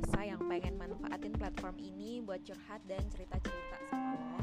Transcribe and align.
biasa 0.00 0.32
yang 0.32 0.40
pengen 0.48 0.80
manfaatin 0.80 1.36
platform 1.36 1.76
ini 1.76 2.24
buat 2.24 2.40
curhat 2.40 2.80
dan 2.88 3.04
cerita-cerita 3.12 3.76
sama 3.92 4.16
lo. 4.16 4.40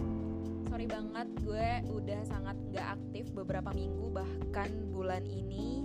Sorry 0.70 0.86
banget 0.86 1.34
gue 1.42 1.70
udah 1.98 2.22
sangat 2.30 2.54
gak 2.70 3.02
aktif 3.02 3.34
beberapa 3.34 3.74
minggu 3.74 4.14
bahkan 4.14 4.70
bulan 4.94 5.26
ini 5.26 5.82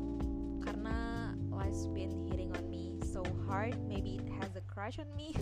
karena 0.60 1.32
life's 1.48 1.88
been 1.88 2.12
hitting 2.28 2.52
on 2.52 2.68
me 2.68 3.00
so 3.00 3.24
hard. 3.48 3.72
Maybe 3.88 4.20
it 4.20 4.28
has 4.44 4.52
a 4.60 4.64
crush 4.68 5.00
on 5.00 5.08
me. 5.16 5.32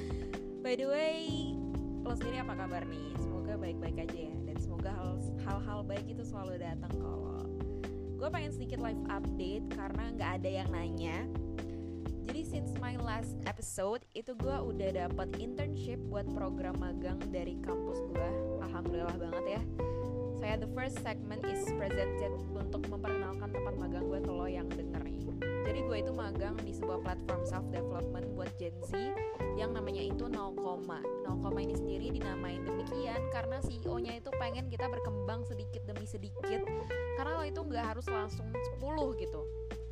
By 0.64 0.80
the 0.80 0.88
way, 0.88 1.52
lo 2.00 2.16
sendiri 2.16 2.40
apa 2.40 2.56
kabar 2.56 2.80
nih? 2.88 3.12
Semoga 3.20 3.60
baik-baik 3.60 4.08
aja 4.08 4.32
ya 4.32 4.36
dan 4.48 4.56
semoga 4.56 4.96
hal-hal 5.44 5.84
baik 5.84 6.08
itu 6.08 6.24
selalu 6.24 6.64
datang 6.64 6.96
lo. 6.96 7.44
Gue 8.16 8.32
pengen 8.32 8.56
sedikit 8.56 8.80
live 8.80 9.04
update 9.12 9.68
karena 9.76 10.16
nggak 10.16 10.30
ada 10.40 10.48
yang 10.64 10.68
nanya 10.72 11.28
jadi 12.26 12.42
since 12.42 12.74
my 12.82 12.98
last 12.98 13.38
episode 13.46 14.02
itu 14.12 14.34
gue 14.34 14.52
udah 14.52 15.08
dapat 15.08 15.30
internship 15.38 16.02
buat 16.10 16.26
program 16.34 16.76
magang 16.82 17.22
dari 17.30 17.54
kampus 17.62 18.02
gue. 18.12 18.30
Alhamdulillah 18.66 19.16
banget 19.16 19.44
ya. 19.56 19.62
Saya 20.36 20.60
the 20.60 20.68
first 20.74 21.00
segment 21.00 21.40
is 21.48 21.64
presented 21.80 22.34
untuk 22.52 22.82
memperkenalkan 22.92 23.48
tempat 23.48 23.74
magang 23.78 24.04
gue 24.10 24.20
ke 24.20 24.32
lo 24.34 24.46
yang 24.50 24.68
denger. 24.68 25.06
Jadi 25.66 25.82
gue 25.82 25.96
itu 25.98 26.12
magang 26.14 26.54
di 26.62 26.70
sebuah 26.70 27.02
platform 27.02 27.42
self 27.42 27.66
development 27.74 28.26
buat 28.38 28.54
Gen 28.54 28.78
Z 28.86 28.94
yang 29.58 29.74
namanya 29.74 30.04
itu 30.04 30.30
0, 30.30 30.54
0, 30.54 30.84
ini 31.58 31.74
sendiri 31.74 32.06
dinamain 32.12 32.62
demikian 32.62 33.18
karena 33.32 33.58
CEO-nya 33.64 34.20
itu 34.20 34.30
pengen 34.36 34.68
kita 34.68 34.86
berkembang 34.86 35.42
sedikit 35.48 35.82
demi 35.88 36.04
sedikit 36.04 36.60
karena 37.16 37.40
lo 37.40 37.44
itu 37.44 37.64
nggak 37.64 37.96
harus 37.96 38.06
langsung 38.06 38.46
10 38.52 39.16
gitu 39.16 39.42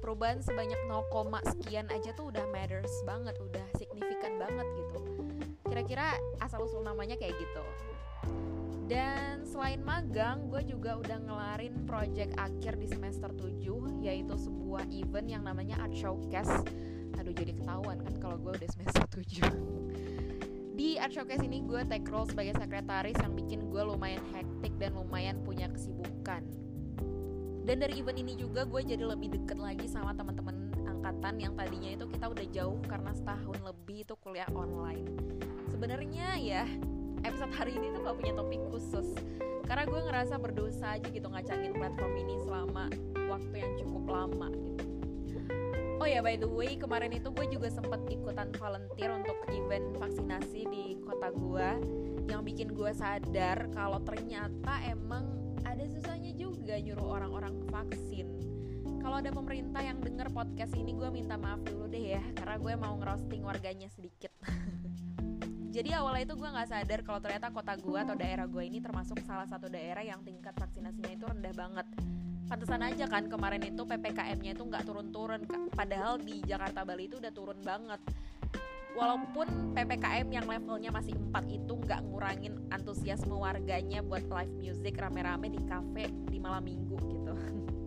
perubahan 0.05 0.45
sebanyak 0.45 0.77
0, 0.85 1.09
sekian 1.57 1.89
aja 1.89 2.13
tuh 2.13 2.29
udah 2.29 2.45
matters 2.53 2.93
banget, 3.09 3.41
udah 3.41 3.65
signifikan 3.81 4.37
banget 4.37 4.69
gitu. 4.77 5.01
Kira-kira 5.65 6.13
asal 6.45 6.69
usul 6.69 6.85
namanya 6.85 7.17
kayak 7.17 7.33
gitu. 7.41 7.65
Dan 8.95 9.43
selain 9.43 9.83
magang, 9.83 10.47
gue 10.47 10.63
juga 10.71 10.95
udah 11.03 11.19
ngelarin 11.19 11.83
project 11.83 12.39
akhir 12.39 12.79
di 12.79 12.87
semester 12.87 13.35
7 13.35 14.07
yaitu 14.07 14.39
sebuah 14.39 14.87
event 14.95 15.27
yang 15.27 15.43
namanya 15.43 15.75
Art 15.83 15.99
Showcase. 15.99 16.63
Aduh 17.19 17.35
jadi 17.35 17.59
ketahuan 17.59 17.99
kan 18.07 18.15
kalau 18.23 18.39
gue 18.39 18.55
udah 18.55 18.71
semester 18.71 19.03
7. 19.11 20.79
Di 20.79 21.03
Art 21.03 21.11
Showcase 21.11 21.43
ini 21.43 21.67
gue 21.67 21.83
take 21.91 22.07
role 22.07 22.31
sebagai 22.31 22.55
sekretaris 22.55 23.19
yang 23.19 23.35
bikin 23.35 23.67
gue 23.67 23.83
lumayan 23.83 24.23
hektik 24.31 24.79
dan 24.79 24.95
lumayan 24.95 25.43
punya 25.43 25.67
kesibukan 25.75 26.47
dan 27.65 27.81
dari 27.81 27.97
event 27.97 28.21
ini 28.21 28.37
juga 28.37 28.69
gue 28.69 28.81
jadi 28.85 29.01
lebih 29.01 29.33
deket 29.33 29.57
lagi 29.57 29.89
sama 29.89 30.13
teman-teman 30.13 30.69
angkatan 30.85 31.41
yang 31.41 31.53
tadinya 31.57 31.97
itu 31.97 32.05
kita 32.13 32.29
udah 32.29 32.47
jauh 32.53 32.79
karena 32.85 33.11
setahun 33.17 33.59
lebih 33.65 34.05
itu 34.05 34.15
kuliah 34.21 34.49
online 34.53 35.09
sebenarnya 35.73 36.37
ya 36.37 36.65
episode 37.25 37.53
hari 37.57 37.73
ini 37.75 37.91
tuh 37.97 38.05
gak 38.05 38.17
punya 38.21 38.33
topik 38.37 38.63
khusus. 38.69 39.09
Karena 39.65 39.89
gue 39.89 39.97
ngerasa 39.97 40.37
berdosa 40.37 41.01
aja 41.01 41.09
gitu 41.09 41.25
ngacangin 41.25 41.73
platform 41.73 42.15
ini 42.21 42.37
selama 42.45 42.93
waktu 43.33 43.55
yang 43.65 43.73
cukup 43.81 44.05
lama 44.13 44.49
gitu. 45.25 45.41
Oh 46.05 46.07
ya 46.07 46.21
by 46.21 46.37
the 46.37 46.45
way 46.45 46.77
kemarin 46.77 47.17
itu 47.17 47.33
gue 47.33 47.49
juga 47.49 47.73
sempet 47.73 48.05
ikutan 48.13 48.53
volunteer 48.61 49.09
untuk 49.09 49.41
event 49.49 49.97
vaksinasi 49.97 50.69
di 50.69 50.85
kota 51.01 51.33
gue. 51.33 51.69
Yang 52.29 52.41
bikin 52.53 52.69
gue 52.77 52.93
sadar 52.93 53.73
kalau 53.73 54.05
ternyata 54.05 54.85
emang 54.85 55.25
ada 55.65 55.85
susahnya 55.89 56.37
juga 56.37 56.77
nyuruh 56.77 57.09
orang-orang 57.17 57.57
vaksin. 57.73 58.29
Kalau 59.01 59.21
ada 59.21 59.33
pemerintah 59.33 59.81
yang 59.81 60.01
denger 60.01 60.29
podcast 60.33 60.77
ini 60.77 60.93
gue 60.93 61.09
minta 61.09 61.41
maaf 61.41 61.65
dulu 61.65 61.89
deh 61.89 62.21
ya 62.21 62.25
karena 62.37 62.57
gue 62.61 62.73
mau 62.77 62.97
ngerosting 63.01 63.45
warganya 63.45 63.89
sedikit 63.93 64.33
jadi 65.75 65.99
awalnya 65.99 66.23
itu 66.23 66.35
gue 66.39 66.47
nggak 66.47 66.71
sadar 66.71 67.01
kalau 67.03 67.19
ternyata 67.19 67.51
kota 67.51 67.75
gue 67.75 67.99
atau 67.99 68.15
daerah 68.15 68.47
gue 68.47 68.63
ini 68.63 68.79
termasuk 68.79 69.19
salah 69.27 69.43
satu 69.51 69.67
daerah 69.67 70.07
yang 70.07 70.23
tingkat 70.23 70.55
vaksinasinya 70.55 71.11
itu 71.11 71.27
rendah 71.27 71.51
banget. 71.51 71.87
Pantesan 72.47 72.79
aja 72.87 73.11
kan 73.11 73.27
kemarin 73.27 73.59
itu 73.67 73.83
ppkm-nya 73.83 74.55
itu 74.55 74.63
nggak 74.63 74.87
turun-turun 74.87 75.43
padahal 75.75 76.23
di 76.23 76.47
Jakarta 76.47 76.87
Bali 76.87 77.11
itu 77.11 77.19
udah 77.19 77.33
turun 77.35 77.59
banget. 77.67 77.99
Walaupun 78.95 79.75
PPKM 79.75 80.31
yang 80.31 80.47
levelnya 80.47 80.95
masih 80.95 81.19
4 81.35 81.51
itu 81.51 81.75
nggak 81.75 82.07
ngurangin 82.07 82.55
antusiasme 82.71 83.35
warganya 83.35 84.07
buat 84.07 84.23
live 84.31 84.55
music 84.55 84.95
rame-rame 84.95 85.51
di 85.51 85.59
cafe 85.67 86.07
di 86.31 86.39
malam 86.39 86.63
minggu 86.63 86.95
gitu. 87.03 87.35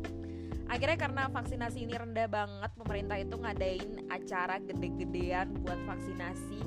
Akhirnya 0.76 1.00
karena 1.00 1.32
vaksinasi 1.32 1.88
ini 1.88 1.96
rendah 1.96 2.28
banget, 2.28 2.72
pemerintah 2.76 3.16
itu 3.16 3.40
ngadain 3.40 4.12
acara 4.12 4.60
gede-gedean 4.60 5.56
buat 5.64 5.80
vaksinasi, 5.88 6.60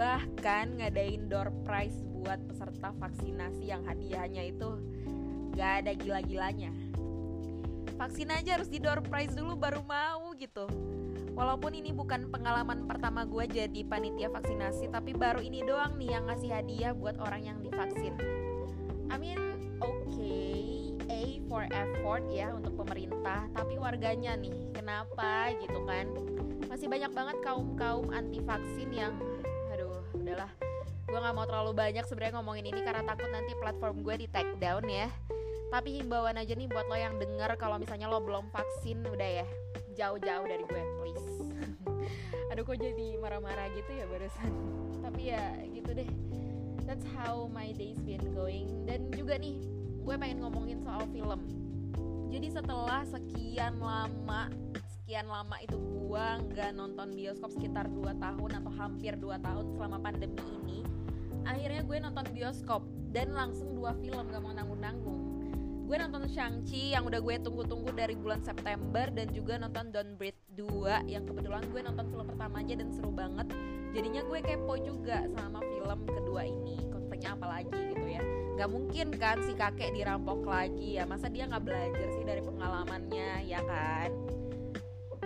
bahkan 0.00 0.80
ngadain 0.80 1.28
door 1.28 1.52
prize 1.68 2.00
buat 2.24 2.40
peserta 2.48 2.96
vaksinasi 2.96 3.68
yang 3.68 3.84
hadiahnya 3.84 4.48
itu 4.48 4.80
gak 5.52 5.84
ada 5.84 5.92
gila-gilanya. 5.92 6.72
Vaksin 8.00 8.32
aja 8.32 8.56
harus 8.56 8.72
di 8.72 8.80
door 8.80 9.04
prize 9.04 9.36
dulu 9.36 9.60
baru 9.60 9.84
mau 9.84 10.32
gitu 10.40 10.64
Walaupun 11.40 11.72
ini 11.72 11.94
bukan 11.94 12.28
pengalaman 12.28 12.84
pertama 12.84 13.22
gue 13.24 13.48
jadi 13.48 13.80
panitia 13.86 14.28
vaksinasi, 14.28 14.92
tapi 14.92 15.16
baru 15.16 15.40
ini 15.40 15.64
doang 15.64 15.96
nih 15.96 16.18
yang 16.18 16.28
ngasih 16.28 16.50
hadiah 16.52 16.92
buat 16.92 17.16
orang 17.16 17.48
yang 17.48 17.58
divaksin. 17.64 18.12
I 19.08 19.16
mean, 19.16 19.40
oke, 19.80 20.04
okay, 20.04 20.92
A 21.08 21.40
for 21.48 21.64
effort 21.70 22.28
ya 22.28 22.52
untuk 22.52 22.76
pemerintah, 22.76 23.48
tapi 23.56 23.80
warganya 23.80 24.36
nih, 24.36 24.52
kenapa 24.76 25.54
gitu 25.64 25.80
kan? 25.88 26.12
Masih 26.68 26.92
banyak 26.92 27.08
banget 27.08 27.36
kaum-kaum 27.40 28.12
anti 28.12 28.44
vaksin 28.44 28.92
yang, 28.92 29.16
udahlah, 30.30 30.52
gue 31.10 31.18
nggak 31.18 31.34
mau 31.34 31.42
terlalu 31.42 31.72
banyak 31.74 32.06
sebenarnya 32.06 32.38
ngomongin 32.38 32.70
ini 32.70 32.80
karena 32.86 33.02
takut 33.02 33.26
nanti 33.34 33.50
platform 33.58 34.06
gue 34.06 34.14
di 34.14 34.26
take 34.30 34.54
down 34.62 34.86
ya. 34.86 35.10
Tapi 35.74 35.98
himbauan 35.98 36.38
aja 36.38 36.54
nih 36.54 36.70
buat 36.70 36.86
lo 36.86 36.94
yang 36.94 37.18
denger 37.18 37.58
kalau 37.58 37.82
misalnya 37.82 38.06
lo 38.06 38.22
belum 38.22 38.46
vaksin 38.54 39.02
udah 39.10 39.42
ya. 39.42 39.46
Jauh-jauh 39.98 40.46
dari 40.46 40.62
gue 40.62 40.82
please. 41.02 41.30
Aduh 42.54 42.62
kok 42.62 42.78
jadi 42.78 43.18
marah-marah 43.18 43.74
gitu 43.74 43.90
ya 43.90 44.06
barusan. 44.06 44.54
Tapi 45.02 45.34
ya 45.34 45.42
gitu 45.74 45.90
deh. 45.98 46.10
That's 46.86 47.06
how 47.18 47.50
my 47.50 47.74
days 47.74 47.98
been 48.02 48.22
going. 48.30 48.86
Dan 48.86 49.10
juga 49.10 49.34
nih 49.34 49.66
gue 50.06 50.14
pengen 50.14 50.46
ngomongin 50.46 50.78
soal 50.86 51.06
film. 51.10 51.42
Jadi 52.30 52.46
setelah 52.54 53.02
sekian 53.10 53.82
lama 53.82 54.46
sekian 55.10 55.26
lama 55.26 55.58
itu 55.58 55.74
gue 55.74 56.26
nggak 56.54 56.70
nonton 56.70 57.10
bioskop 57.18 57.50
sekitar 57.50 57.90
2 57.90 58.14
tahun 58.22 58.50
atau 58.62 58.70
hampir 58.78 59.18
2 59.18 59.42
tahun 59.42 59.66
selama 59.74 59.98
pandemi 59.98 60.38
ini 60.38 60.86
akhirnya 61.42 61.82
gue 61.82 61.98
nonton 61.98 62.30
bioskop 62.30 62.86
dan 63.10 63.34
langsung 63.34 63.74
dua 63.74 63.90
film 63.98 64.30
gak 64.30 64.38
mau 64.38 64.54
nanggung-nanggung. 64.54 65.42
Gue 65.90 65.98
nonton 65.98 66.30
Shang-Chi 66.30 66.94
yang 66.94 67.10
udah 67.10 67.18
gue 67.18 67.42
tunggu-tunggu 67.42 67.90
dari 67.90 68.14
bulan 68.14 68.38
September 68.46 69.10
dan 69.10 69.34
juga 69.34 69.58
nonton 69.58 69.90
Don't 69.90 70.14
Breathe 70.14 70.38
2 70.54 71.10
yang 71.10 71.26
kebetulan 71.26 71.66
gue 71.74 71.80
nonton 71.82 72.06
film 72.06 72.30
pertama 72.30 72.62
aja 72.62 72.78
dan 72.78 72.94
seru 72.94 73.10
banget. 73.10 73.50
Jadinya 73.90 74.22
gue 74.22 74.38
kepo 74.46 74.78
juga 74.78 75.26
sama 75.34 75.58
film 75.58 76.06
kedua 76.06 76.46
ini 76.46 76.86
konfliknya 76.86 77.34
apa 77.34 77.46
lagi 77.50 77.74
gitu 77.98 78.06
ya. 78.06 78.22
Gak 78.62 78.70
mungkin 78.70 79.10
kan 79.18 79.42
si 79.42 79.58
kakek 79.58 79.90
dirampok 79.90 80.46
lagi 80.46 81.02
ya 81.02 81.02
masa 81.02 81.26
dia 81.26 81.50
nggak 81.50 81.66
belajar 81.66 82.08
sih 82.14 82.22
dari 82.22 82.46
pengalamannya 82.46 83.50
ya 83.50 83.58
kan 83.66 84.30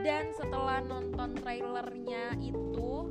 dan 0.04 0.28
setelah 0.36 0.84
nonton 0.84 1.32
trailernya 1.40 2.36
itu 2.44 3.08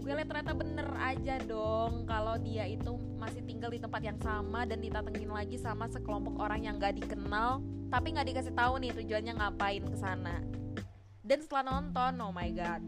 gue 0.00 0.12
lihat 0.16 0.32
ternyata 0.32 0.56
bener 0.56 0.88
aja 0.96 1.36
dong 1.44 2.08
kalau 2.08 2.40
dia 2.40 2.64
itu 2.64 2.96
masih 3.20 3.44
tinggal 3.44 3.68
di 3.68 3.78
tempat 3.78 4.00
yang 4.00 4.16
sama 4.18 4.64
dan 4.64 4.80
ditatengin 4.80 5.28
lagi 5.28 5.60
sama 5.60 5.86
sekelompok 5.92 6.40
orang 6.40 6.64
yang 6.64 6.80
gak 6.80 6.96
dikenal 6.96 7.60
tapi 7.92 8.16
nggak 8.16 8.32
dikasih 8.32 8.56
tahu 8.56 8.80
nih 8.80 8.96
tujuannya 8.96 9.36
ngapain 9.36 9.84
ke 9.84 9.96
sana. 10.00 10.40
Dan 11.20 11.44
setelah 11.44 11.76
nonton 11.76 12.24
oh 12.24 12.32
my 12.32 12.48
god 12.50 12.80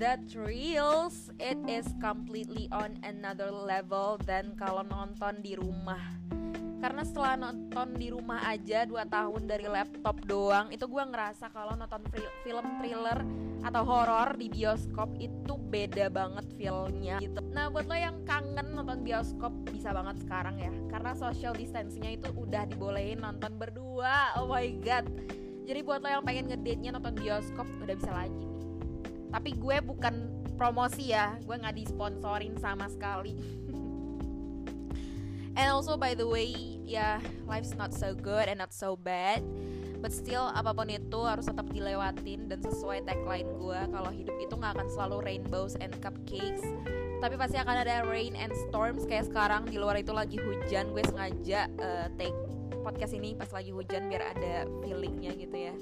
that 0.00 0.18
thrills 0.26 1.30
it 1.38 1.60
is 1.68 1.86
completely 2.02 2.66
on 2.74 2.98
another 3.06 3.52
level 3.52 4.18
dan 4.24 4.56
kalau 4.58 4.82
nonton 4.82 5.38
di 5.44 5.54
rumah 5.54 6.00
karena 6.82 7.06
setelah 7.06 7.38
nonton 7.38 7.94
di 7.94 8.10
rumah 8.10 8.42
aja 8.50 8.82
2 8.82 9.06
tahun 9.06 9.46
dari 9.46 9.70
laptop 9.70 10.18
doang 10.26 10.66
itu 10.74 10.82
gue 10.90 11.04
ngerasa 11.14 11.46
kalau 11.54 11.78
nonton 11.78 12.02
film 12.42 12.66
thriller 12.82 13.22
atau 13.62 13.86
horor 13.86 14.34
di 14.34 14.50
bioskop 14.50 15.14
itu 15.22 15.54
beda 15.70 16.10
banget 16.10 16.42
feelnya 16.58 17.22
gitu. 17.22 17.38
Nah 17.54 17.70
buat 17.70 17.86
lo 17.86 17.94
yang 17.94 18.26
kangen 18.26 18.74
nonton 18.74 19.06
bioskop 19.06 19.54
bisa 19.70 19.94
banget 19.94 20.26
sekarang 20.26 20.58
ya. 20.58 20.74
Karena 20.90 21.14
social 21.14 21.54
distancingnya 21.54 22.18
itu 22.18 22.34
udah 22.34 22.66
dibolehin 22.66 23.22
nonton 23.22 23.54
berdua. 23.54 24.34
Oh 24.42 24.50
my 24.50 24.66
god. 24.82 25.06
Jadi 25.62 25.86
buat 25.86 26.02
lo 26.02 26.10
yang 26.10 26.26
pengen 26.26 26.50
ngedate-nya 26.50 26.98
nonton 26.98 27.14
bioskop 27.14 27.70
udah 27.78 27.94
bisa 27.94 28.10
lagi 28.10 28.34
nih. 28.34 28.62
Tapi 29.30 29.50
gue 29.54 29.76
bukan 29.86 30.14
promosi 30.58 31.14
ya. 31.14 31.38
Gue 31.46 31.62
nggak 31.62 31.78
disponsorin 31.78 32.58
sama 32.58 32.90
sekali. 32.90 33.38
And 35.58 35.70
also 35.70 36.00
by 36.00 36.18
the 36.18 36.26
way, 36.26 36.71
yeah, 36.84 37.18
life's 37.46 37.74
not 37.74 37.94
so 37.94 38.14
good 38.14 38.48
and 38.48 38.58
not 38.58 38.72
so 38.74 38.96
bad. 38.96 39.42
but 40.02 40.10
still 40.10 40.50
apa 40.50 40.74
pun 40.74 40.90
itu 40.90 41.20
harus 41.22 41.46
tetap 41.46 41.70
dilewatin 41.70 42.50
dan 42.50 42.58
sesuai 42.58 43.06
tagline 43.06 43.46
gue 43.62 43.80
kalau 43.94 44.10
hidup 44.10 44.34
itu 44.42 44.54
nggak 44.58 44.74
akan 44.74 44.88
selalu 44.90 45.16
rainbows 45.22 45.78
and 45.78 45.94
cupcakes. 46.02 46.66
Tapi 47.22 47.38
pasti 47.38 47.54
akan 47.54 47.86
ada 47.86 48.02
rain 48.02 48.34
and 48.34 48.50
storms 48.66 49.06
kayak 49.06 49.30
sekarang 49.30 49.62
di 49.70 49.78
luar 49.78 49.94
itu 49.94 50.10
lagi 50.10 50.42
hujan 50.42 50.90
gue 50.90 51.06
sengaja 51.06 51.70
uh, 51.78 52.10
take 52.18 52.34
podcast 52.82 53.14
ini 53.14 53.38
pas 53.38 53.46
lagi 53.54 53.70
hujan 53.70 54.10
biar 54.10 54.34
ada 54.34 54.66
feelingnya 54.82 55.38
gitu 55.38 55.56
ya. 55.70 55.74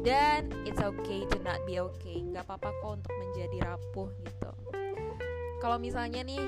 Dan 0.00 0.48
it's 0.64 0.80
okay 0.80 1.28
to 1.28 1.36
not 1.44 1.60
be 1.68 1.76
okay 1.76 2.24
nggak 2.24 2.48
apa-apa 2.48 2.72
kok 2.72 3.04
untuk 3.04 3.12
menjadi 3.20 3.68
rapuh 3.68 4.08
gitu. 4.24 4.50
Kalau 5.60 5.76
misalnya 5.76 6.24
nih 6.24 6.40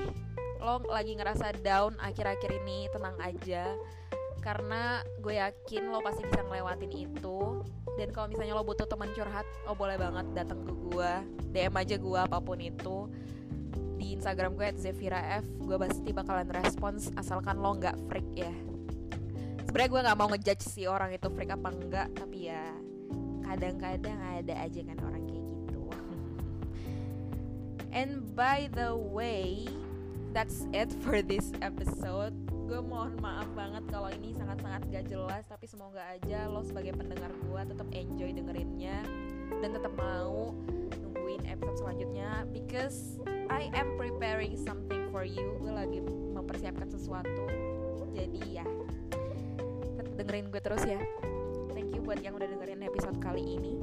lo 0.59 0.83
lagi 0.91 1.15
ngerasa 1.15 1.55
down 1.63 1.95
akhir-akhir 1.99 2.51
ini 2.63 2.91
tenang 2.91 3.15
aja. 3.23 3.71
Karena 4.39 5.03
gue 5.19 5.35
yakin 5.35 5.91
lo 5.91 5.99
pasti 6.03 6.23
bisa 6.23 6.43
ngelewatin 6.43 6.91
itu. 6.91 7.63
Dan 7.99 8.11
kalau 8.15 8.31
misalnya 8.31 8.55
lo 8.55 8.63
butuh 8.63 8.87
teman 8.87 9.11
curhat 9.11 9.47
lo 9.67 9.75
boleh 9.75 9.99
banget 9.99 10.25
datang 10.35 10.63
ke 10.63 10.71
gue. 10.71 11.11
DM 11.51 11.75
aja 11.75 11.95
gue 11.95 12.19
apa 12.19 12.37
pun 12.39 12.59
itu. 12.59 13.07
Di 13.99 14.15
Instagram 14.15 14.55
gue 14.55 14.67
@zevira_f 14.79 15.43
gue 15.59 15.75
pasti 15.75 16.09
bakalan 16.15 16.47
respons 16.51 17.11
asalkan 17.19 17.59
lo 17.59 17.75
nggak 17.75 17.99
freak 18.07 18.29
ya. 18.35 18.53
Sebenarnya 19.67 19.89
gue 19.91 20.01
nggak 20.07 20.17
mau 20.17 20.27
ngejudge 20.31 20.63
si 20.65 20.87
orang 20.87 21.13
itu 21.13 21.27
freak 21.29 21.51
apa 21.53 21.69
enggak 21.69 22.07
tapi 22.15 22.49
ya 22.49 22.63
kadang-kadang 23.43 24.17
ada 24.17 24.55
aja 24.65 24.81
kan 24.81 24.97
orang 25.03 25.23
kayak 25.27 25.45
gitu. 25.45 25.81
And 27.99 28.23
by 28.33 28.71
the 28.71 28.95
way 28.95 29.67
that's 30.33 30.65
it 30.73 30.93
for 31.01 31.21
this 31.21 31.51
episode. 31.61 32.33
Gue 32.69 32.81
mohon 32.85 33.17
maaf 33.17 33.49
banget 33.57 33.81
kalau 33.89 34.13
ini 34.13 34.37
sangat-sangat 34.37 34.81
gak 34.93 35.05
jelas 35.09 35.41
tapi 35.49 35.65
semoga 35.65 36.05
aja 36.05 36.45
lo 36.45 36.61
sebagai 36.61 36.93
pendengar 36.93 37.33
gue 37.33 37.61
tetap 37.65 37.87
enjoy 37.89 38.29
dengerinnya 38.29 39.01
dan 39.65 39.69
tetap 39.73 39.89
mau 39.97 40.53
nungguin 41.01 41.41
episode 41.49 41.81
selanjutnya 41.81 42.45
because 42.53 43.17
I 43.49 43.73
am 43.73 43.97
preparing 43.97 44.53
something 44.53 45.09
for 45.09 45.25
you. 45.25 45.57
Gue 45.57 45.73
lagi 45.73 45.99
mempersiapkan 46.05 46.93
sesuatu. 46.93 47.49
Jadi 48.13 48.61
ya 48.61 48.65
tetap 49.97 50.13
dengerin 50.13 50.53
gue 50.53 50.61
terus 50.61 50.85
ya. 50.85 51.01
Thank 51.73 51.97
you 51.97 52.05
buat 52.05 52.21
yang 52.21 52.37
udah 52.37 52.45
dengerin 52.45 52.85
episode 52.85 53.17
kali 53.17 53.57
ini. 53.57 53.81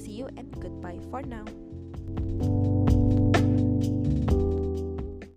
See 0.00 0.16
you 0.16 0.32
and 0.40 0.48
goodbye 0.56 1.00
for 1.12 1.20
now 1.20 1.44